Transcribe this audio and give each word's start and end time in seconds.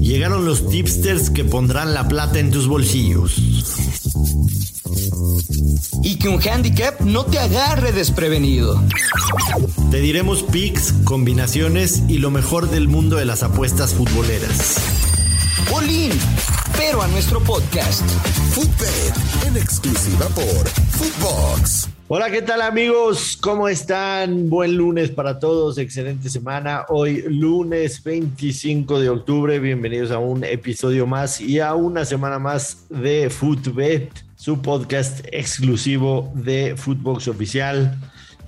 Llegaron 0.00 0.44
los 0.44 0.68
tipsters 0.68 1.30
que 1.30 1.44
pondrán 1.44 1.94
la 1.94 2.06
plata 2.06 2.38
en 2.38 2.50
tus 2.50 2.68
bolsillos. 2.68 3.36
Y 6.02 6.16
que 6.16 6.28
un 6.28 6.40
handicap 6.46 7.00
no 7.00 7.24
te 7.24 7.38
agarre 7.38 7.92
desprevenido. 7.92 8.82
Te 9.90 10.00
diremos 10.00 10.42
picks, 10.42 10.92
combinaciones 11.04 12.02
y 12.08 12.18
lo 12.18 12.30
mejor 12.30 12.68
del 12.70 12.88
mundo 12.88 13.16
de 13.16 13.24
las 13.24 13.42
apuestas 13.42 13.94
futboleras. 13.94 14.76
Olin, 15.72 16.12
pero 16.76 17.02
a 17.02 17.08
nuestro 17.08 17.40
podcast. 17.42 18.02
Footbet, 18.52 19.14
en 19.46 19.56
exclusiva 19.56 20.28
por 20.28 20.68
Footbox. 20.68 21.93
Hola, 22.16 22.30
¿qué 22.30 22.42
tal 22.42 22.62
amigos? 22.62 23.36
¿Cómo 23.40 23.68
están? 23.68 24.48
Buen 24.48 24.76
lunes 24.76 25.10
para 25.10 25.40
todos, 25.40 25.78
excelente 25.78 26.30
semana. 26.30 26.84
Hoy 26.88 27.24
lunes 27.28 28.04
25 28.04 29.00
de 29.00 29.08
octubre, 29.08 29.58
bienvenidos 29.58 30.12
a 30.12 30.18
un 30.18 30.44
episodio 30.44 31.08
más 31.08 31.40
y 31.40 31.58
a 31.58 31.74
una 31.74 32.04
semana 32.04 32.38
más 32.38 32.86
de 32.88 33.30
Footbet, 33.30 34.12
su 34.36 34.62
podcast 34.62 35.26
exclusivo 35.32 36.30
de 36.36 36.76
Footbox 36.76 37.26
Oficial 37.26 37.98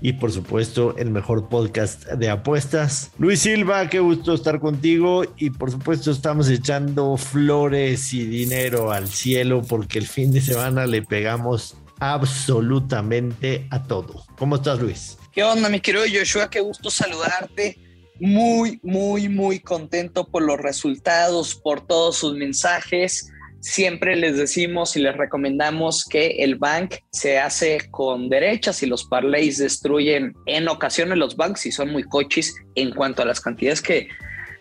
y 0.01 0.13
por 0.13 0.31
supuesto 0.31 0.97
el 0.97 1.11
mejor 1.11 1.49
podcast 1.49 2.07
de 2.07 2.31
apuestas. 2.31 3.11
Luis 3.19 3.41
Silva, 3.41 3.89
qué 3.89 3.99
gusto 3.99 4.35
estar 4.35 4.61
contigo 4.61 5.25
y 5.39 5.51
por 5.51 5.73
supuesto 5.73 6.13
estamos 6.13 6.49
echando 6.51 7.17
flores 7.17 8.15
y 8.15 8.27
dinero 8.27 8.93
al 8.93 9.09
cielo 9.09 9.63
porque 9.69 9.99
el 9.99 10.07
fin 10.07 10.31
de 10.31 10.41
semana 10.41 10.87
le 10.87 11.03
pegamos 11.03 11.75
absolutamente 12.01 13.67
a 13.71 13.83
todo. 13.83 14.25
¿Cómo 14.37 14.57
estás, 14.57 14.81
Luis? 14.81 15.19
¿Qué 15.33 15.43
onda, 15.43 15.69
mi 15.69 15.81
querido 15.81 16.05
Joshua? 16.11 16.51
Qué 16.51 16.61
gusto 16.61 16.91
saludarte. 16.91 17.79
Muy, 18.19 18.81
muy, 18.83 19.29
muy 19.29 19.61
contento 19.61 20.27
por 20.27 20.43
los 20.43 20.59
resultados, 20.59 21.55
por 21.55 21.87
todos 21.87 22.17
sus 22.17 22.35
mensajes. 22.35 23.31
Siempre 23.61 24.17
les 24.17 24.37
decimos 24.37 24.97
y 24.97 25.01
les 25.01 25.17
recomendamos 25.17 26.05
que 26.05 26.37
el 26.39 26.55
bank 26.55 26.95
se 27.11 27.39
hace 27.39 27.89
con 27.91 28.29
derechas 28.29 28.83
y 28.83 28.87
los 28.87 29.05
parlays 29.05 29.59
destruyen 29.59 30.35
en 30.47 30.69
ocasiones 30.69 31.19
los 31.19 31.37
banks 31.37 31.67
y 31.67 31.73
son 31.73 31.91
muy 31.91 32.05
coches 32.05 32.55
en 32.75 32.93
cuanto 32.93 33.23
a 33.23 33.25
las 33.25 33.41
cantidades 33.41 33.83
que, 33.83 34.09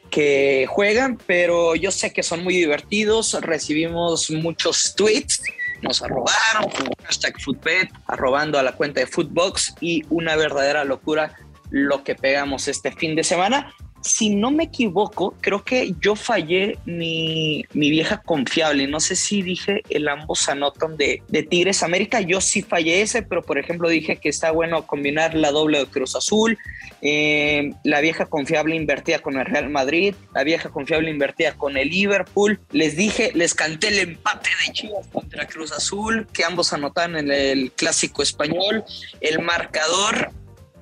que 0.10 0.66
juegan, 0.68 1.18
pero 1.26 1.76
yo 1.76 1.92
sé 1.92 2.12
que 2.12 2.24
son 2.24 2.44
muy 2.44 2.56
divertidos. 2.56 3.38
Recibimos 3.42 4.32
muchos 4.32 4.96
tweets 4.96 5.42
nos 5.86 6.02
arrobaron 6.02 6.70
con 6.76 6.88
hashtag 7.06 7.40
Footbet, 7.40 7.90
arrobando 8.08 8.60
a 8.60 8.64
la 8.64 8.74
cuenta 8.74 9.00
de 9.00 9.08
Footbox 9.08 9.76
y 9.80 10.04
una 10.10 10.36
verdadera 10.36 10.84
locura 10.84 11.34
lo 11.70 12.04
que 12.04 12.16
pegamos 12.16 12.68
este 12.68 12.92
fin 12.92 13.16
de 13.16 13.24
semana 13.24 13.74
si 14.06 14.30
no 14.30 14.52
me 14.52 14.66
equivoco, 14.66 15.34
creo 15.42 15.64
que 15.64 15.96
yo 16.00 16.16
fallé 16.16 16.78
mi, 16.86 17.66
vieja 17.74 18.22
confiable. 18.22 18.88
No 18.88 19.00
sé 19.00 19.16
si 19.16 19.42
dije 19.42 19.82
el 19.90 20.08
ambos 20.08 20.48
anotan 20.48 20.96
de, 20.96 21.24
de, 21.28 21.42
Tigres 21.42 21.82
América. 21.82 22.22
Yo 22.22 22.40
sí 22.40 22.62
fallé 22.62 23.02
ese, 23.02 23.24
pero 23.24 23.42
por 23.42 23.58
ejemplo 23.58 23.90
dije 23.90 24.18
que 24.18 24.30
está 24.30 24.52
bueno 24.52 24.86
combinar 24.86 25.34
la 25.34 25.50
doble 25.50 25.80
de 25.80 25.88
Cruz 25.88 26.16
Azul. 26.16 26.58
Eh, 27.02 27.72
la 27.84 28.00
vieja 28.00 28.28
confiable 28.28 28.76
invertía 28.76 29.20
con 29.20 29.38
el 29.38 29.46
Real 29.46 29.70
Madrid. 29.70 30.14
La 30.36 30.44
vieja 30.44 30.70
confiable 30.70 31.10
invertía 31.10 31.54
con 31.54 31.76
el 31.76 31.90
Liverpool. 31.90 32.60
Les 32.72 32.96
dije, 32.96 33.32
les 33.34 33.56
canté 33.56 33.88
el 33.88 33.98
empate 33.98 34.52
de 34.66 34.74
Chivas 34.74 35.08
contra 35.08 35.48
Cruz 35.48 35.72
Azul, 35.72 36.28
que 36.32 36.44
ambos 36.44 36.74
anotan 36.74 37.16
en 37.16 37.32
el 37.32 37.72
clásico 37.72 38.22
español. 38.22 38.84
El 39.20 39.40
marcador 39.40 40.32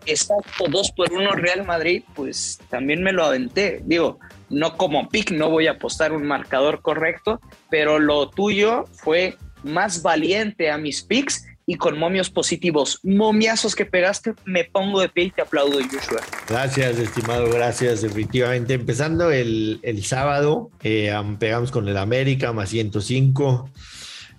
exacto, 0.06 0.66
dos 0.70 0.92
por 0.92 1.12
uno 1.12 1.32
Real 1.32 1.66
Madrid, 1.66 2.04
pues 2.16 2.60
también 2.70 3.04
me 3.04 3.12
lo 3.12 3.24
aventé. 3.24 3.82
Digo, 3.86 4.20
no 4.50 4.78
como 4.78 5.10
pick, 5.10 5.32
no 5.32 5.50
voy 5.50 5.68
a 5.68 5.72
apostar 5.72 6.12
un 6.12 6.26
marcador 6.26 6.82
correcto, 6.82 7.42
pero 7.70 8.00
lo 8.00 8.30
tuyo 8.30 8.86
fue 8.94 9.38
más 9.64 10.02
valiente 10.02 10.70
a 10.70 10.78
mis 10.78 11.02
picks 11.02 11.46
y 11.66 11.76
con 11.76 11.98
momios 11.98 12.30
positivos. 12.30 13.00
Momiazos 13.04 13.76
que 13.76 13.86
pegaste, 13.86 14.34
me 14.46 14.66
pongo 14.66 15.02
de 15.02 15.10
pie 15.10 15.26
y 15.26 15.32
te 15.32 15.42
aplaudo, 15.42 15.80
Joshua. 15.80 16.22
Gracias, 16.48 17.00
estimado, 17.00 17.50
gracias. 17.50 18.02
Definitivamente, 18.02 18.74
empezando 18.74 19.32
el, 19.32 19.80
sábado, 20.04 20.72
eh, 20.84 21.14
pegamos 21.40 21.72
con 21.72 21.88
el 21.88 21.98
América 21.98 22.52
más 22.52 22.70
105. 22.70 23.70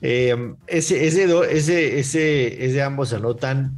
Eh, 0.02 0.36
ese, 0.66 1.06
ese, 1.06 1.25
ese, 1.50 1.98
ese, 1.98 2.64
ese 2.66 2.82
ambos 2.82 3.14
anotan 3.14 3.72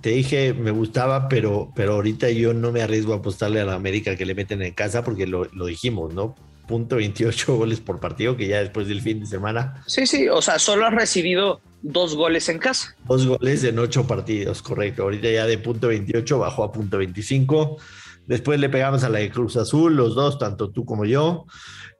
te 0.00 0.10
dije 0.10 0.54
me 0.54 0.70
gustaba, 0.70 1.28
pero, 1.28 1.72
pero 1.74 1.94
ahorita 1.94 2.30
yo 2.30 2.54
no 2.54 2.72
me 2.72 2.82
arriesgo 2.82 3.12
a 3.12 3.16
apostarle 3.16 3.60
a 3.60 3.64
la 3.64 3.74
América 3.74 4.16
que 4.16 4.24
le 4.24 4.34
meten 4.34 4.62
en 4.62 4.74
casa 4.74 5.04
porque 5.04 5.26
lo, 5.26 5.46
dijimos, 5.66 6.14
¿no? 6.14 6.34
Punto 6.66 6.96
28 6.96 7.56
goles 7.56 7.80
por 7.80 8.00
partido, 8.00 8.36
que 8.36 8.46
ya 8.46 8.60
después 8.60 8.88
del 8.88 9.02
fin 9.02 9.20
de 9.20 9.26
semana. 9.26 9.82
Sí, 9.86 10.06
sí, 10.06 10.28
o 10.28 10.40
sea, 10.40 10.58
solo 10.58 10.86
has 10.86 10.94
recibido 10.94 11.60
dos 11.82 12.14
goles 12.14 12.48
en 12.48 12.58
casa. 12.58 12.96
Dos 13.06 13.26
goles 13.26 13.64
en 13.64 13.78
ocho 13.78 14.06
partidos, 14.06 14.62
correcto. 14.62 15.02
Ahorita 15.02 15.30
ya 15.30 15.46
de 15.46 15.58
punto 15.58 15.88
28 15.88 16.38
bajó 16.38 16.64
a 16.64 16.72
punto 16.72 16.98
25. 16.98 17.78
Después 18.26 18.60
le 18.60 18.68
pegamos 18.68 19.04
a 19.04 19.08
la 19.08 19.18
de 19.18 19.30
Cruz 19.30 19.56
Azul, 19.56 19.96
los 19.96 20.14
dos, 20.14 20.38
tanto 20.38 20.70
tú 20.70 20.84
como 20.84 21.04
yo. 21.04 21.46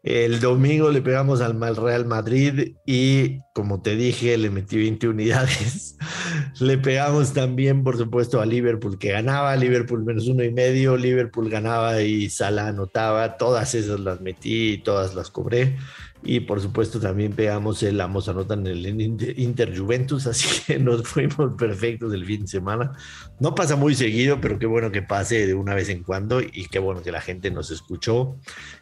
El 0.02 0.40
domingo 0.40 0.90
le 0.90 1.02
pegamos 1.02 1.42
al 1.42 1.76
Real 1.76 2.06
Madrid 2.06 2.74
y, 2.86 3.40
como 3.52 3.82
te 3.82 3.96
dije, 3.96 4.38
le 4.38 4.48
metí 4.48 4.78
20 4.78 5.08
unidades. 5.08 5.98
le 6.60 6.78
pegamos 6.78 7.34
también, 7.34 7.84
por 7.84 7.98
supuesto, 7.98 8.40
a 8.40 8.46
Liverpool, 8.46 8.98
que 8.98 9.12
ganaba, 9.12 9.54
Liverpool 9.56 10.02
menos 10.04 10.26
uno 10.26 10.42
y 10.42 10.52
medio, 10.52 10.96
Liverpool 10.96 11.50
ganaba 11.50 12.00
y 12.00 12.30
Salah 12.30 12.68
anotaba. 12.68 13.36
Todas 13.36 13.74
esas 13.74 14.00
las 14.00 14.22
metí 14.22 14.72
y 14.72 14.78
todas 14.78 15.14
las 15.14 15.30
cobré. 15.30 15.76
Y 16.22 16.40
por 16.40 16.60
supuesto 16.60 17.00
también 17.00 17.32
pegamos 17.32 17.82
el 17.82 18.00
Amos 18.00 18.28
anotan 18.28 18.66
el 18.66 18.86
Inter 18.86 19.76
Juventus, 19.76 20.26
así 20.26 20.62
que 20.66 20.78
nos 20.78 21.08
fuimos 21.08 21.54
perfectos 21.56 22.12
el 22.12 22.24
fin 22.24 22.42
de 22.42 22.48
semana. 22.48 22.92
No 23.38 23.54
pasa 23.54 23.76
muy 23.76 23.94
seguido, 23.94 24.40
pero 24.40 24.58
qué 24.58 24.66
bueno 24.66 24.90
que 24.90 25.02
pase 25.02 25.46
de 25.46 25.54
una 25.54 25.74
vez 25.74 25.88
en 25.88 26.02
cuando 26.02 26.40
y 26.40 26.66
qué 26.70 26.78
bueno 26.78 27.02
que 27.02 27.12
la 27.12 27.20
gente 27.20 27.50
nos 27.50 27.70
escuchó 27.70 28.36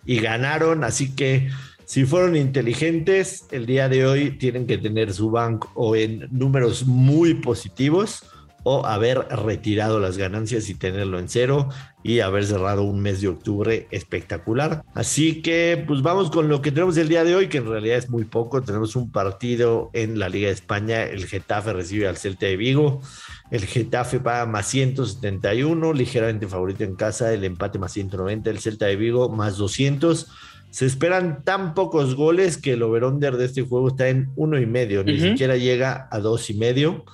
y 0.04 0.18
ganaron, 0.20 0.84
así 0.84 1.14
que 1.14 1.48
si 1.88 2.04
fueron 2.04 2.36
inteligentes, 2.36 3.46
el 3.50 3.64
día 3.64 3.88
de 3.88 4.04
hoy 4.04 4.32
tienen 4.32 4.66
que 4.66 4.76
tener 4.76 5.14
su 5.14 5.30
banco 5.30 5.70
o 5.74 5.96
en 5.96 6.28
números 6.30 6.86
muy 6.86 7.32
positivos 7.32 8.24
o 8.62 8.84
haber 8.84 9.20
retirado 9.28 9.98
las 9.98 10.18
ganancias 10.18 10.68
y 10.68 10.74
tenerlo 10.74 11.18
en 11.18 11.30
cero 11.30 11.70
y 12.02 12.20
haber 12.20 12.46
cerrado 12.46 12.84
un 12.84 13.00
mes 13.00 13.20
de 13.20 13.28
octubre 13.28 13.88
espectacular. 13.90 14.84
Así 14.94 15.42
que 15.42 15.82
pues 15.86 16.02
vamos 16.02 16.30
con 16.30 16.48
lo 16.48 16.62
que 16.62 16.70
tenemos 16.70 16.96
el 16.96 17.08
día 17.08 17.24
de 17.24 17.34
hoy, 17.34 17.48
que 17.48 17.58
en 17.58 17.68
realidad 17.68 17.98
es 17.98 18.08
muy 18.08 18.24
poco. 18.24 18.62
Tenemos 18.62 18.96
un 18.96 19.10
partido 19.10 19.90
en 19.92 20.18
la 20.18 20.28
Liga 20.28 20.48
de 20.48 20.54
España, 20.54 21.02
el 21.02 21.26
Getafe 21.26 21.72
recibe 21.72 22.08
al 22.08 22.16
Celta 22.16 22.46
de 22.46 22.56
Vigo. 22.56 23.00
El 23.50 23.64
Getafe 23.64 24.20
paga 24.20 24.46
más 24.46 24.66
171, 24.68 25.92
ligeramente 25.92 26.46
favorito 26.46 26.84
en 26.84 26.94
casa, 26.94 27.32
el 27.32 27.44
empate 27.44 27.78
más 27.78 27.92
190, 27.92 28.50
el 28.50 28.58
Celta 28.58 28.86
de 28.86 28.96
Vigo 28.96 29.28
más 29.30 29.56
200. 29.56 30.28
Se 30.70 30.86
esperan 30.86 31.44
tan 31.44 31.74
pocos 31.74 32.14
goles 32.14 32.58
que 32.58 32.74
el 32.74 32.82
over-under 32.82 33.36
de 33.36 33.46
este 33.46 33.62
juego 33.62 33.88
está 33.88 34.08
en 34.08 34.30
uno 34.36 34.60
y 34.60 34.66
medio, 34.66 35.02
ni 35.02 35.18
siquiera 35.18 35.56
llega 35.56 36.08
a 36.10 36.18
dos 36.18 36.50
y 36.50 36.54
medio. 36.54 37.04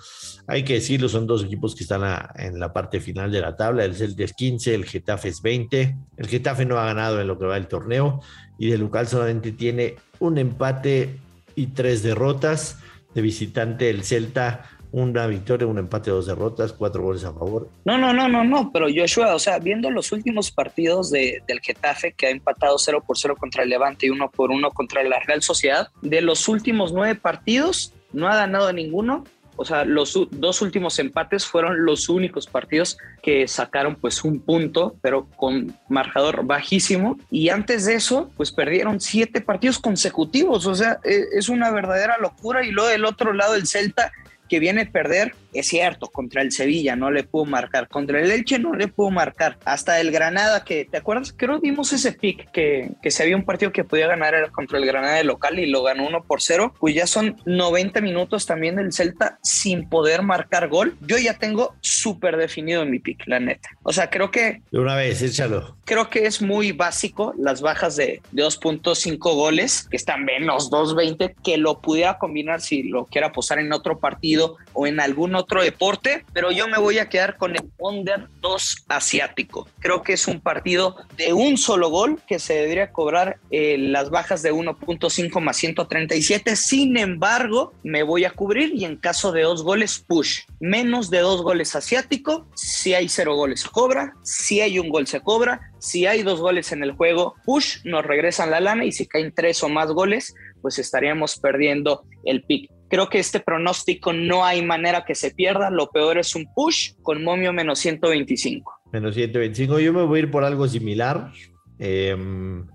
Hay 0.47 0.65
que 0.65 0.75
decirlo, 0.75 1.09
son 1.09 1.26
dos 1.26 1.44
equipos 1.44 1.75
que 1.75 1.84
están 1.84 2.03
en 2.37 2.60
la 2.60 2.72
parte 2.72 3.00
final 3.00 3.31
de 3.32 3.41
la 3.41 3.56
tabla. 3.56 3.84
El 3.84 3.94
Celta 3.94 4.25
es 4.25 4.34
15, 4.34 4.75
el 4.75 4.84
Getafe 4.84 5.28
es 5.28 5.41
20. 5.41 5.97
El 6.16 6.26
Getafe 6.26 6.66
no 6.66 6.78
ha 6.78 6.84
ganado 6.84 7.20
en 7.20 7.26
lo 7.26 7.38
que 7.38 7.47
va 7.47 7.56
el 7.56 7.66
torneo 7.66 8.20
y 8.59 8.69
de 8.69 8.78
local 8.78 9.09
solamente 9.09 9.53
tiene 9.53 9.97
un 10.19 10.37
empate 10.37 11.19
y 11.54 11.69
tres 11.69 12.03
derrotas. 12.03 12.78
De 13.14 13.22
visitante 13.22 13.88
el 13.88 14.03
Celta 14.03 14.69
una 14.94 15.27
victoria, 15.27 15.66
un 15.66 15.78
empate, 15.78 16.10
dos 16.10 16.27
derrotas, 16.27 16.72
cuatro 16.72 17.03
goles 17.03 17.25
a 17.25 17.32
favor. 17.32 17.69
No, 17.84 17.99
no, 17.99 18.12
no, 18.12 18.28
no, 18.28 18.44
no, 18.44 18.71
pero 18.72 18.87
Joshua, 18.94 19.34
o 19.34 19.41
sea, 19.41 19.59
viendo 19.59 19.91
los 19.91 20.12
últimos 20.12 20.53
partidos 20.53 21.10
de, 21.10 21.43
del 21.49 21.60
Getafe, 21.60 22.12
que 22.12 22.27
ha 22.27 22.31
empatado 22.31 22.79
0 22.79 23.02
por 23.05 23.19
0 23.19 23.35
contra 23.37 23.64
el 23.64 23.70
Levante 23.70 24.06
y 24.06 24.11
1 24.11 24.31
por 24.31 24.52
1 24.52 24.70
contra 24.70 25.02
la 25.02 25.19
Real 25.19 25.43
Sociedad, 25.43 25.88
de 26.00 26.20
los 26.20 26.46
últimos 26.46 26.93
nueve 26.93 27.17
partidos, 27.17 27.93
no 28.12 28.29
ha 28.29 28.37
ganado 28.37 28.73
ninguno, 28.73 29.25
o 29.56 29.64
sea, 29.64 29.85
los 29.85 30.19
dos 30.31 30.62
últimos 30.62 30.99
empates 30.99 31.46
fueron 31.46 31.85
los 31.85 32.08
únicos 32.08 32.46
partidos 32.46 32.99
que 33.23 33.46
sacaron 33.46 33.96
pues 33.96 34.25
un 34.25 34.41
punto, 34.41 34.96
pero 35.00 35.29
con 35.37 35.76
marcador 35.88 36.44
bajísimo. 36.44 37.19
Y 37.31 37.50
antes 37.50 37.85
de 37.85 37.94
eso, 37.94 38.31
pues 38.37 38.50
perdieron 38.50 39.00
siete 39.00 39.41
partidos 39.41 39.79
consecutivos. 39.79 40.67
O 40.67 40.75
sea, 40.75 40.99
e, 41.05 41.26
es 41.32 41.49
una 41.49 41.70
verdadera 41.70 42.19
locura. 42.19 42.64
Y 42.64 42.73
luego 42.73 42.91
del 42.91 43.05
otro 43.05 43.32
lado, 43.32 43.55
el 43.55 43.69
Celta 43.69 44.11
que 44.55 44.61
viene 44.61 44.83
a 44.83 44.89
perder 44.89 45.33
es 45.55 45.69
cierto, 45.69 46.09
contra 46.09 46.43
el 46.43 46.53
Sevilla 46.53 46.97
no 46.97 47.11
le 47.11 47.23
pudo 47.23 47.45
marcar, 47.45 47.89
contra 47.89 48.21
el 48.21 48.31
Elche 48.31 48.59
no 48.59 48.75
le 48.75 48.89
pudo 48.89 49.11
marcar, 49.11 49.56
hasta 49.65 50.01
el 50.01 50.11
Granada, 50.11 50.65
que 50.65 50.85
te 50.85 50.99
acuerdas, 50.99 51.33
creo 51.35 51.61
vimos 51.61 51.93
ese 51.93 52.12
pick 52.12 52.51
que, 52.51 52.91
que 53.01 53.11
se 53.11 53.23
había 53.23 53.37
un 53.37 53.45
partido 53.45 53.73
que 53.73 53.85
podía 53.85 54.09
ganar 54.09 54.51
contra 54.51 54.79
el 54.79 54.87
Granada 54.87 55.15
de 55.15 55.25
local 55.25 55.59
y 55.59 55.67
lo 55.67 55.83
ganó 55.83 56.06
1 56.06 56.25
por 56.25 56.43
0, 56.43 56.75
pues 56.79 56.95
ya 56.95 57.06
son 57.06 57.37
90 57.47 58.01
minutos 58.01 58.47
también 58.47 58.77
del 58.77 58.93
Celta 58.93 59.39
sin 59.43 59.89
poder 59.89 60.23
marcar 60.23 60.69
gol. 60.69 60.97
Yo 61.03 61.17
ya 61.19 61.39
tengo 61.39 61.77
súper 61.81 62.37
definido 62.37 62.85
mi 62.85 62.99
pick, 62.99 63.27
la 63.27 63.39
neta. 63.39 63.71
O 63.85 63.93
sea, 63.93 64.11
creo 64.11 64.31
que... 64.31 64.62
De 64.73 64.79
una 64.81 64.97
vez, 64.97 65.23
échalo. 65.23 65.77
Creo 65.85 66.11
que 66.11 66.27
es 66.27 66.43
muy 66.43 66.73
básico 66.73 67.33
las 67.39 67.61
bajas 67.61 67.95
de, 67.97 68.21
de 68.33 68.43
2.5 68.43 69.19
goles, 69.19 69.87
que 69.89 69.97
están 69.97 70.25
menos 70.25 70.71
2.20, 70.71 71.35
que 71.45 71.59
lo 71.59 71.81
pudiera 71.81 72.19
combinar 72.19 72.61
si 72.61 72.83
lo 72.83 73.06
quiera 73.06 73.31
posar 73.33 73.61
en 73.61 73.73
otro 73.73 74.01
partido 74.01 74.44
o 74.73 74.87
en 74.87 75.00
algún 75.00 75.35
otro 75.35 75.62
deporte, 75.62 76.25
pero 76.32 76.50
yo 76.50 76.69
me 76.69 76.79
voy 76.79 76.99
a 76.99 77.08
quedar 77.08 77.37
con 77.37 77.52
el 77.52 77.70
under 77.79 78.29
2 78.41 78.85
asiático. 78.88 79.69
Creo 79.79 80.02
que 80.02 80.14
es 80.14 80.26
un 80.26 80.41
partido 80.41 80.96
de 81.17 81.32
un 81.32 81.56
solo 81.56 81.88
gol 81.88 82.20
que 82.26 82.38
se 82.38 82.55
debería 82.55 82.93
cobrar 82.93 83.38
eh, 83.50 83.76
las 83.79 84.11
bajas 84.11 84.43
de 84.43 84.52
1.5 84.52 85.41
más 85.41 85.56
137. 85.56 86.56
Sin 86.56 86.96
embargo, 86.96 87.73
me 87.82 88.02
voy 88.02 88.25
a 88.25 88.31
cubrir 88.31 88.75
y 88.75 88.85
en 88.85 88.96
caso 88.96 89.32
de 89.32 89.43
dos 89.43 89.62
goles, 89.62 90.05
push. 90.06 90.41
Menos 90.61 91.11
de 91.11 91.20
dos 91.20 91.43
goles 91.43 91.76
asiático. 91.76 92.46
Si 92.55 92.94
hay 92.94 93.08
cero 93.08 93.37
goles, 93.37 93.61
se 93.61 93.69
cobra. 93.69 94.14
Si 94.23 94.61
hay 94.61 94.79
un 94.79 94.88
gol, 94.88 95.06
se 95.06 95.20
cobra. 95.20 95.73
Si 95.79 96.06
hay 96.06 96.23
dos 96.23 96.41
goles 96.41 96.73
en 96.73 96.82
el 96.82 96.93
juego, 96.93 97.35
push, 97.44 97.79
nos 97.85 98.05
regresan 98.05 98.50
la 98.50 98.61
lana 98.61 98.85
y 98.85 98.93
si 98.93 99.06
caen 99.06 99.32
tres 99.35 99.62
o 99.62 99.69
más 99.69 99.91
goles, 99.91 100.35
pues 100.62 100.79
estaríamos 100.79 101.37
perdiendo 101.38 102.05
el 102.25 102.43
pick. 102.43 102.70
Creo 102.88 103.08
que 103.08 103.19
este 103.19 103.40
pronóstico 103.40 104.12
no 104.12 104.44
hay 104.44 104.62
manera 104.62 105.04
que 105.04 105.14
se 105.14 105.31
pierda. 105.31 105.70
Lo 105.70 105.90
peor 105.90 106.19
es 106.19 106.34
un 106.34 106.46
push 106.54 106.92
con 107.02 107.25
momio 107.25 107.52
menos 107.52 107.78
125. 107.81 108.72
Menos 108.92 109.14
125. 109.14 109.81
Yo 109.81 109.92
me 109.92 110.02
voy 110.02 110.20
a 110.20 110.22
ir 110.22 110.31
por 110.31 110.44
algo 110.44 110.69
similar. 110.69 111.32
Eh, 111.78 112.16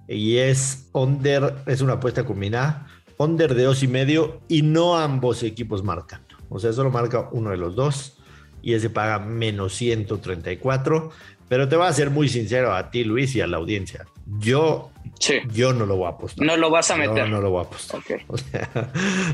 y 0.08 0.38
es 0.38 0.90
under, 0.94 1.56
es 1.66 1.82
una 1.82 1.94
apuesta 1.94 2.26
combinada. 2.26 2.88
Under 3.18 3.54
de 3.54 3.64
dos 3.64 3.84
y 3.84 3.88
medio 3.88 4.42
y 4.48 4.62
no 4.62 4.98
ambos 4.98 5.44
equipos 5.44 5.84
marcan. 5.84 6.22
O 6.50 6.60
sea, 6.60 6.74
solo 6.74 6.90
marca 6.90 7.30
uno 7.32 7.52
de 7.52 7.58
los 7.58 7.76
dos 7.76 8.18
y 8.62 8.74
ese 8.74 8.90
paga 8.90 9.20
menos 9.20 9.74
134. 9.76 11.12
Pero 11.48 11.68
te 11.68 11.76
voy 11.76 11.88
a 11.88 11.94
ser 11.94 12.10
muy 12.10 12.30
sincero 12.30 12.74
a 12.74 12.92
ti, 12.92 13.04
Luis, 13.04 13.36
y 13.36 13.42
a 13.42 13.48
la 13.48 13.58
audiencia. 13.58 14.06
Yo, 14.40 14.92
sí. 15.20 15.36
yo 15.54 15.74
no 15.74 15.86
lo 15.86 15.98
voy 15.98 16.08
a 16.08 16.10
apostar. 16.10 16.46
No 16.46 16.58
lo 16.58 16.70
vas 16.70 16.90
a 16.92 16.96
meter. 16.96 17.30
No, 17.30 17.38
no 17.38 17.42
lo 17.42 17.52
voy 17.52 17.60
a 17.60 17.68
apostar. 17.68 18.00
Okay. 18.00 18.18
O 18.28 18.38
sea, 18.38 18.92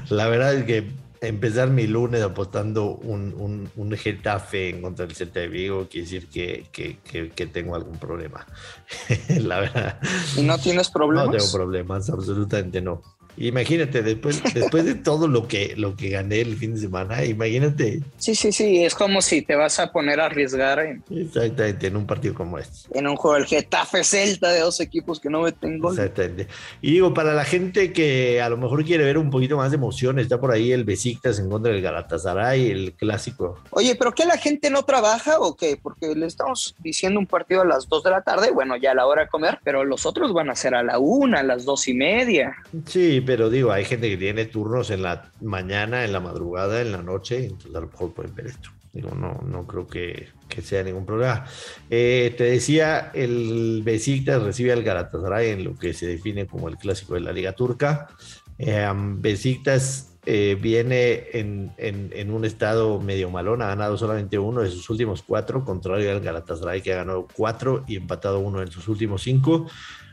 la 0.10 0.28
verdad 0.28 0.56
es 0.56 0.66
que 0.66 1.06
empezar 1.22 1.70
mi 1.70 1.88
lunes 1.88 2.22
apostando 2.22 2.96
un, 2.96 3.34
un, 3.38 3.70
un 3.76 3.92
Getafe 3.98 4.70
en 4.70 4.82
contra 4.82 5.06
del 5.06 5.16
Celta 5.16 5.40
de 5.40 5.48
Vigo 5.48 5.88
quiere 5.90 6.06
decir 6.06 6.28
que, 6.28 6.68
que, 6.72 7.00
que, 7.00 7.30
que 7.30 7.48
tengo 7.48 7.76
algún 7.76 7.98
problema. 7.98 8.46
la 9.40 9.62
verdad. 9.62 10.00
¿Y 10.38 10.42
no 10.44 10.58
tienes 10.58 10.90
problemas? 10.90 11.28
No 11.28 11.32
tengo 11.38 11.52
problemas, 11.52 12.10
absolutamente 12.10 12.82
no. 12.82 13.02
Imagínate, 13.38 14.02
después, 14.02 14.42
después 14.54 14.86
de 14.86 14.96
todo 14.96 15.28
lo 15.28 15.48
que, 15.48 15.74
lo 15.78 15.96
que 15.96 16.10
gané 16.10 16.42
el 16.42 16.56
fin 16.56 16.76
de 16.76 16.82
semana, 16.82 17.24
imagínate. 17.26 18.02
Sí, 18.18 18.36
sí, 18.36 18.52
sí, 18.52 18.84
es 18.84 18.96
como 18.96 19.22
si 19.22 19.42
te 19.42 19.56
vas 19.56 19.80
a 19.80 19.92
poner 19.92 20.20
a 20.20 20.26
arriesgar 20.26 20.80
en, 20.80 21.04
Exactamente, 21.10 21.88
en 21.88 21.98
un 21.98 22.06
partido 22.06 22.34
como 22.34 22.58
este. 22.58 22.98
En 22.98 23.08
un 23.08 23.16
juego 23.16 23.36
del 23.36 23.46
Getafe 23.46 24.04
Celta 24.04 24.52
de 24.52 24.60
dos 24.60 24.80
equipos 24.80 25.20
que 25.20 25.30
no 25.30 25.42
meten 25.42 25.80
gol. 25.80 25.94
Exactamente. 25.94 26.48
Y 26.82 26.92
digo, 26.92 27.14
para 27.14 27.34
la 27.34 27.46
gente 27.46 27.94
que 27.94 28.42
a 28.42 28.50
lo 28.50 28.58
mejor 28.58 28.84
quiere 28.86 29.04
ver 29.04 29.18
un 29.18 29.30
poquito 29.30 29.58
más 29.58 29.72
de 29.72 29.78
emoción, 29.78 30.20
está 30.20 30.40
por 30.40 30.52
ahí 30.52 30.72
el 30.72 30.84
Besiktas 30.84 31.40
en 31.40 31.50
contra 31.50 31.72
del 31.72 31.82
Galatasaray, 31.82 32.72
el 32.72 32.94
clásico. 32.94 33.62
Oye, 33.72 33.96
¿pero 33.96 34.14
qué 34.14 34.26
la 34.26 34.38
gente 34.38 34.70
no 34.70 34.84
trabaja 34.84 35.40
o 35.40 35.56
qué? 35.56 35.78
Porque 35.82 36.16
le 36.16 36.26
estamos 36.26 36.76
diciendo 36.80 37.20
un 37.20 37.28
partido 37.28 37.62
a 37.62 37.66
las 37.66 37.88
dos 37.90 38.04
de 38.04 38.12
la 38.12 38.22
tarde, 38.22 38.52
bueno, 38.52 38.78
ya 38.78 38.92
a 38.92 38.96
la 38.96 39.06
hora 39.06 39.24
de 39.24 39.28
comer, 39.28 39.60
pero 39.64 39.84
los 39.84 40.06
otros 40.06 40.34
van 40.34 40.50
a 40.50 40.56
ser 40.56 40.76
a 40.76 40.84
la 40.84 41.00
una, 41.00 41.40
a 41.40 41.44
las 41.44 41.66
dos 41.66 41.88
y 41.88 41.94
media. 41.94 42.56
Sí, 42.86 43.22
pero 43.26 43.50
digo, 43.50 43.72
hay 43.72 43.86
gente 43.86 44.10
que 44.10 44.18
tiene 44.18 44.46
turnos 44.46 44.90
en 44.92 45.02
la 45.02 45.32
mañana, 45.42 46.06
en 46.06 46.14
la 46.14 46.20
madrugada, 46.20 46.82
en 46.82 46.92
la 46.92 47.02
noche, 47.02 47.46
entonces 47.46 47.76
a 47.76 47.82
lo 47.82 47.88
mejor 47.88 48.14
pueden 48.14 48.36
ver 48.36 48.48
esto. 48.48 48.70
Digo, 48.94 49.14
no, 49.14 49.42
no 49.46 49.68
creo 49.68 49.86
que, 49.86 50.30
que 50.48 50.62
sea 50.62 50.82
ningún 50.82 51.06
problema. 51.06 51.46
Eh, 51.90 52.34
te 52.38 52.46
decía, 52.46 53.12
el 53.14 53.82
Besiktas 53.84 54.42
recibe 54.42 54.72
al 54.72 54.84
Galatasaray 54.84 55.50
en 55.50 55.66
lo 55.66 55.76
que 55.76 55.94
se 55.94 56.08
define 56.08 56.48
como 56.48 56.70
el 56.70 56.78
clásico 56.78 57.16
de 57.16 57.20
la 57.20 57.34
Liga 57.34 57.52
Turca. 57.52 58.08
Eh, 58.58 58.90
Besiktas 58.96 60.16
eh, 60.26 60.58
viene 60.60 61.26
en, 61.34 61.72
en, 61.78 62.10
en, 62.14 62.32
un 62.32 62.46
estado 62.46 63.02
medio 63.02 63.30
malón, 63.30 63.62
ha 63.62 63.68
ganado 63.68 63.98
solamente 63.98 64.40
uno 64.40 64.62
de 64.62 64.72
sus 64.72 64.90
últimos 64.90 65.22
cuatro, 65.22 65.66
contrario 65.66 66.10
al 66.10 66.22
Galatasaray 66.22 66.82
que 66.82 66.94
ha 66.94 66.98
ganado 66.98 67.28
cuatro 67.36 67.84
y 67.88 67.98
empatado 67.98 68.40
uno 68.40 68.62
en 68.62 68.72
sus 68.72 68.88
últimos 68.88 69.24
cinco. 69.24 69.68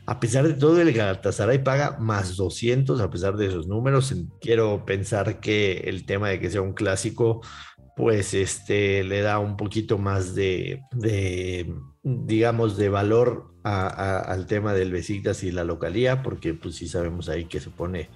A 0.04 0.19
pesar 0.19 0.46
de 0.46 0.54
todo, 0.54 0.81
el 0.81 0.93
Galatasaray 0.93 1.62
paga 1.62 1.96
más 1.99 2.37
200 2.37 3.00
a 3.00 3.10
pesar 3.10 3.37
de 3.37 3.46
esos 3.46 3.69
números. 3.69 4.14
Quiero 4.40 4.84
pensar 4.84 5.38
que 5.38 5.84
el 5.84 6.04
tema 6.06 6.28
de 6.28 6.40
que 6.40 6.50
sea 6.50 6.60
un 6.60 6.72
clásico, 6.72 7.40
pues 7.96 8.34
este 8.34 9.04
le 9.04 9.20
da 9.20 9.38
un 9.38 9.56
poquito 9.56 9.99
más 9.99 10.34
de, 10.34 10.81
de 10.93 11.72
digamos, 12.02 12.76
de 12.76 12.88
valor 12.88 13.54
a, 13.62 13.87
a, 13.87 14.19
al 14.19 14.46
tema 14.46 14.75
del 14.75 14.90
Besiktas 14.90 15.44
y 15.44 15.52
la 15.52 15.62
localía, 15.62 16.22
porque 16.22 16.52
pues 16.52 16.75
sí 16.75 16.88
sabemos 16.88 17.28
ahí 17.28 17.44
que 17.44 17.60
se 17.60 17.70
pone 17.70 18.10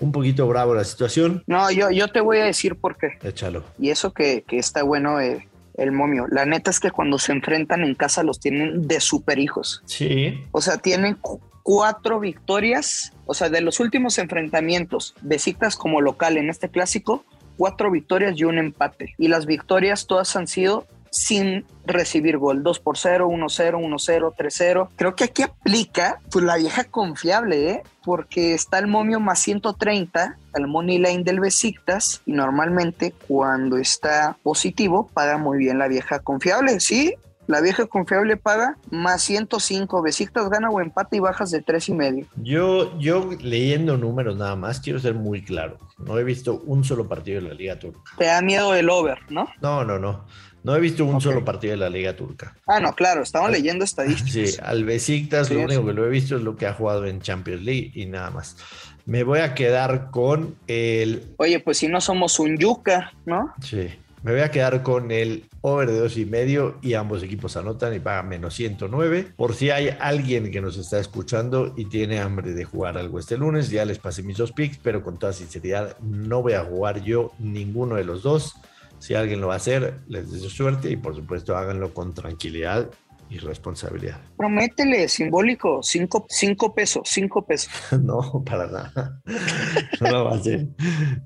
un 0.00 0.12
poquito 0.12 0.46
bravo 0.46 0.74
la 0.74 0.84
situación. 0.84 1.42
No, 1.48 1.72
yo, 1.72 1.90
yo 1.90 2.06
te 2.06 2.20
voy 2.20 2.38
a 2.38 2.44
decir 2.44 2.76
por 2.76 2.96
qué. 2.96 3.18
Échalo. 3.22 3.64
Y 3.80 3.90
eso 3.90 4.12
que, 4.12 4.44
que 4.46 4.58
está 4.58 4.84
bueno 4.84 5.20
eh, 5.20 5.48
el 5.74 5.92
momio. 5.92 6.26
La 6.30 6.44
neta 6.44 6.70
es 6.70 6.80
que 6.80 6.90
cuando 6.90 7.18
se 7.18 7.32
enfrentan 7.32 7.82
en 7.82 7.94
casa 7.94 8.22
los 8.22 8.40
tienen 8.40 8.86
de 8.86 9.00
super 9.00 9.38
hijos. 9.38 9.82
Sí. 9.86 10.42
O 10.52 10.60
sea, 10.60 10.78
tienen 10.78 11.18
cuatro 11.62 12.20
victorias, 12.20 13.12
o 13.26 13.34
sea, 13.34 13.48
de 13.48 13.60
los 13.60 13.80
últimos 13.80 14.18
enfrentamientos, 14.18 15.14
Besiktas 15.22 15.76
como 15.76 16.00
local 16.00 16.36
en 16.36 16.50
este 16.50 16.68
clásico, 16.68 17.24
cuatro 17.56 17.90
victorias 17.90 18.34
y 18.36 18.44
un 18.44 18.58
empate. 18.58 19.14
Y 19.18 19.28
las 19.28 19.46
victorias 19.46 20.06
todas 20.06 20.34
han 20.36 20.46
sido 20.46 20.86
sin 21.12 21.66
recibir 21.84 22.38
gol. 22.38 22.62
2 22.62 22.80
por 22.80 22.96
0, 22.96 23.28
1 23.28 23.48
0, 23.48 23.78
1 23.78 23.98
0, 23.98 24.34
3 24.36 24.54
0. 24.56 24.88
Creo 24.96 25.14
que 25.14 25.24
aquí 25.24 25.42
aplica 25.42 26.18
pues, 26.30 26.44
la 26.44 26.56
vieja 26.56 26.84
confiable, 26.84 27.70
¿eh? 27.70 27.82
porque 28.02 28.54
está 28.54 28.78
el 28.78 28.86
momio 28.86 29.20
más 29.20 29.38
130, 29.40 30.38
el 30.54 30.66
money 30.66 30.98
line 30.98 31.22
del 31.22 31.38
Besiktas, 31.38 32.22
y 32.26 32.32
normalmente 32.32 33.14
cuando 33.28 33.76
está 33.76 34.36
positivo 34.42 35.08
paga 35.12 35.38
muy 35.38 35.58
bien 35.58 35.78
la 35.78 35.86
vieja 35.86 36.18
confiable, 36.18 36.80
¿sí? 36.80 37.14
La 37.46 37.60
vieja 37.60 37.86
confiable 37.86 38.36
paga 38.36 38.76
más 38.90 39.22
105. 39.22 40.02
Besiktas 40.02 40.48
gana 40.48 40.70
o 40.70 40.80
empate 40.80 41.16
y 41.16 41.20
bajas 41.20 41.50
de 41.50 41.60
tres 41.60 41.88
y 41.88 41.94
medio. 41.94 42.26
Yo, 42.36 42.98
yo 42.98 43.30
leyendo 43.40 43.96
números 43.96 44.36
nada 44.36 44.56
más, 44.56 44.80
quiero 44.80 44.98
ser 45.00 45.14
muy 45.14 45.42
claro. 45.42 45.78
No 45.98 46.18
he 46.18 46.24
visto 46.24 46.62
un 46.66 46.84
solo 46.84 47.08
partido 47.08 47.40
de 47.40 47.48
la 47.48 47.54
Liga 47.54 47.78
Turca. 47.78 48.12
Te 48.16 48.26
da 48.26 48.40
miedo 48.42 48.74
el 48.74 48.88
over, 48.90 49.18
¿no? 49.28 49.48
No, 49.60 49.84
no, 49.84 49.98
no. 49.98 50.24
No 50.64 50.76
he 50.76 50.80
visto 50.80 51.04
un 51.04 51.16
okay. 51.16 51.22
solo 51.22 51.44
partido 51.44 51.72
de 51.72 51.78
la 51.78 51.90
Liga 51.90 52.14
Turca. 52.14 52.56
Ah, 52.66 52.78
no, 52.78 52.92
claro, 52.94 53.22
estamos 53.22 53.48
al, 53.48 53.54
leyendo 53.54 53.84
estadísticas. 53.84 54.32
Sí, 54.32 54.56
al 54.62 54.84
Besiktas 54.84 55.48
sí, 55.48 55.54
lo 55.54 55.60
único 55.60 55.80
sí. 55.80 55.86
que 55.88 55.92
lo 55.92 56.06
he 56.06 56.10
visto 56.10 56.36
es 56.36 56.42
lo 56.42 56.56
que 56.56 56.66
ha 56.66 56.74
jugado 56.74 57.06
en 57.06 57.20
Champions 57.20 57.62
League 57.62 57.90
y 57.94 58.06
nada 58.06 58.30
más. 58.30 58.56
Me 59.04 59.24
voy 59.24 59.40
a 59.40 59.54
quedar 59.54 60.10
con 60.12 60.54
el. 60.68 61.34
Oye, 61.38 61.58
pues 61.58 61.78
si 61.78 61.88
no 61.88 62.00
somos 62.00 62.38
un 62.38 62.56
yuca, 62.56 63.12
¿no? 63.26 63.52
Sí. 63.60 63.88
Me 64.22 64.30
voy 64.30 64.42
a 64.42 64.52
quedar 64.52 64.84
con 64.84 65.10
el 65.10 65.48
over 65.62 65.90
de 65.90 65.98
dos 65.98 66.16
y 66.16 66.24
medio 66.24 66.78
y 66.80 66.94
ambos 66.94 67.24
equipos 67.24 67.56
anotan 67.56 67.92
y 67.92 67.98
pagan 67.98 68.28
menos 68.28 68.54
109. 68.54 69.32
Por 69.36 69.54
si 69.54 69.70
hay 69.70 69.88
alguien 69.98 70.52
que 70.52 70.60
nos 70.60 70.76
está 70.76 71.00
escuchando 71.00 71.74
y 71.76 71.86
tiene 71.86 72.20
hambre 72.20 72.52
de 72.52 72.64
jugar 72.64 72.96
algo 72.96 73.18
este 73.18 73.36
lunes, 73.36 73.68
ya 73.70 73.84
les 73.84 73.98
pasé 73.98 74.22
mis 74.22 74.36
dos 74.36 74.52
picks, 74.52 74.78
pero 74.78 75.02
con 75.02 75.18
toda 75.18 75.32
sinceridad 75.32 75.98
no 75.98 76.40
voy 76.40 76.52
a 76.52 76.64
jugar 76.64 77.02
yo 77.02 77.32
ninguno 77.40 77.96
de 77.96 78.04
los 78.04 78.22
dos. 78.22 78.54
Si 79.00 79.14
alguien 79.14 79.40
lo 79.40 79.48
va 79.48 79.54
a 79.54 79.56
hacer, 79.56 79.98
les 80.06 80.30
deseo 80.30 80.50
suerte 80.50 80.88
y 80.88 80.96
por 80.96 81.16
supuesto 81.16 81.56
háganlo 81.56 81.92
con 81.92 82.14
tranquilidad 82.14 82.90
y 83.28 83.38
responsabilidad. 83.38 84.20
Prométele, 84.36 85.08
simbólico, 85.08 85.82
cinco, 85.82 86.26
cinco 86.28 86.72
pesos, 86.72 87.02
cinco 87.06 87.44
pesos. 87.44 87.72
no, 88.00 88.44
para 88.44 88.68
nada. 88.68 89.20
No 90.00 90.10
lo 90.10 90.24
voy 90.24 90.32
a 90.32 90.36
hacer. 90.36 90.68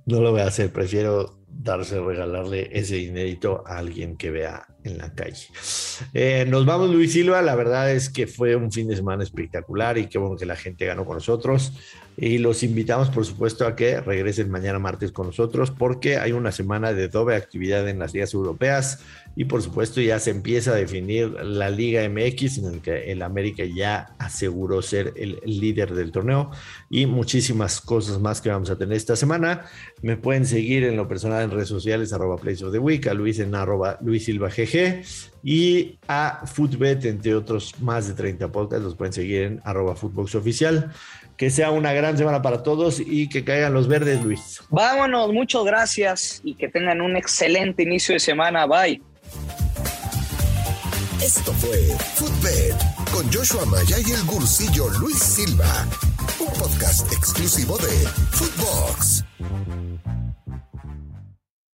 No 0.07 0.21
lo 0.21 0.31
voy 0.33 0.41
a 0.41 0.47
hacer. 0.47 0.73
Prefiero 0.73 1.46
darse, 1.67 2.01
regalarle 2.01 2.71
ese 2.73 2.95
dinerito 2.95 3.63
a 3.67 3.77
alguien 3.79 4.17
que 4.17 4.31
vea 4.31 4.67
en 4.87 4.99
la 4.99 5.13
calle. 5.13 5.49
Eh, 6.15 6.45
nos 6.49 6.65
vamos, 6.65 6.91
Luis 6.91 7.13
Silva. 7.13 7.43
La 7.43 7.55
verdad 7.55 7.91
es 7.91 8.09
que 8.09 8.27
fue 8.27 8.57
un 8.57 8.73
fin 8.73 8.89
de 8.89 8.97
semana 8.97 9.23
espectacular 9.23 9.99
y 9.99 10.07
qué 10.07 10.19
bueno 10.19 10.37
que 10.37 10.47
la 10.47 10.57
gente 10.57 10.87
ganó 10.87 11.05
con 11.05 11.17
nosotros. 11.17 11.73
Y 12.19 12.39
los 12.39 12.63
invitamos, 12.63 13.11
por 13.11 13.27
supuesto, 13.27 13.67
a 13.67 13.77
que 13.77 14.01
regresen 14.01 14.51
mañana 14.51 14.79
martes 14.79 15.13
con 15.13 15.27
nosotros 15.27 15.71
porque 15.71 16.17
hay 16.17 16.33
una 16.33 16.51
semana 16.51 16.95
de 16.95 17.09
doble 17.09 17.37
actividad 17.37 17.87
en 17.89 17.99
las 17.99 18.15
ligas 18.15 18.33
europeas 18.33 19.01
y, 19.39 19.45
por 19.45 19.61
supuesto, 19.61 20.01
ya 20.01 20.19
se 20.19 20.31
empieza 20.31 20.71
a 20.71 20.77
definir 20.77 21.29
la 21.29 21.69
Liga 21.69 22.09
MX 22.09 22.59
en 22.59 22.75
el 22.75 22.81
que 22.81 23.13
el 23.13 23.21
América 23.21 23.65
ya 23.65 24.15
aseguró 24.19 24.81
ser 24.81 25.13
el 25.17 25.41
líder 25.45 25.95
del 25.95 26.11
torneo 26.11 26.53
y 26.89 27.05
muchísimas 27.05 27.83
cosas 27.83 28.19
más 28.19 28.41
que 28.41 28.49
vamos 28.49 28.71
a 28.71 28.79
tener 28.79 28.97
esta 28.97 29.15
semana. 29.15 29.67
Me 30.01 30.17
pueden 30.17 30.47
seguir 30.47 30.85
en 30.85 30.97
lo 30.97 31.07
personal 31.07 31.43
en 31.43 31.51
redes 31.51 31.69
sociales, 31.69 32.15
arroba 32.15 32.39
Place 32.39 32.65
of 32.65 32.73
the 32.73 32.79
Week, 32.79 33.07
a 33.09 33.13
Luis 33.13 33.39
en 33.41 33.55
arroba 33.55 33.99
Luis 34.01 34.25
Silva 34.25 34.49
GG 34.49 34.76
y 35.43 35.99
a 36.09 36.43
Footbet, 36.47 37.05
entre 37.05 37.35
otros 37.35 37.75
más 37.81 38.09
de 38.09 38.15
30 38.15 38.51
podcasts, 38.51 38.85
los 38.85 38.97
pueden 38.97 39.13
seguir 39.13 39.43
en 39.43 39.61
arroba 39.65 39.95
Footbox 39.95 40.35
Oficial. 40.35 40.93
Que 41.37 41.51
sea 41.51 41.71
una 41.71 41.93
gran 41.93 42.17
semana 42.17 42.41
para 42.41 42.63
todos 42.63 42.99
y 42.99 43.29
que 43.29 43.45
caigan 43.45 43.75
los 43.75 43.89
verdes, 43.89 44.25
Luis. 44.25 44.63
Vámonos, 44.71 45.33
muchas 45.33 45.65
gracias 45.65 46.41
y 46.43 46.55
que 46.55 46.69
tengan 46.69 47.03
un 47.03 47.15
excelente 47.15 47.83
inicio 47.83 48.15
de 48.15 48.21
semana. 48.21 48.67
Bye. 48.67 49.03
Esto 51.23 51.53
fue 51.53 51.79
Footbed 52.15 52.75
con 53.13 53.33
Joshua 53.33 53.65
Maya 53.67 53.97
y 54.07 54.13
el 54.13 54.25
gursillo 54.25 54.89
Luis 55.01 55.19
Silva, 55.19 55.87
un 56.39 56.47
podcast 56.59 57.13
exclusivo 57.13 57.77
de 57.79 58.07
Footbox. 58.33 59.25